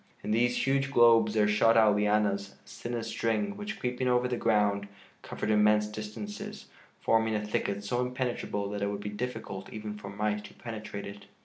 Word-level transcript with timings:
In 0.23 0.31
these 0.31 0.65
huge 0.65 0.89
globes 0.89 1.35
there 1.35 1.47
shot 1.47 1.77
out 1.77 1.95
lianas 1.95 2.55
as 2.65 2.77
thin 2.81 2.95
as 2.95 3.05
string, 3.05 3.55
which, 3.55 3.79
creeping 3.79 4.07
over 4.07 4.27
the 4.27 4.35
ground, 4.35 4.87
covered 5.21 5.51
immense 5.51 5.85
distances, 5.85 6.65
forming 6.99 7.35
a 7.35 7.45
thicket 7.45 7.83
so 7.83 8.01
impenetrable 8.01 8.67
that 8.71 8.81
it 8.81 8.87
would 8.87 8.99
be 9.01 9.09
difficult 9.11 9.71
even 9.71 9.93
for 9.99 10.09
mice 10.09 10.41
to 10.41 10.55
penetrate 10.55 11.05
it. 11.05 11.25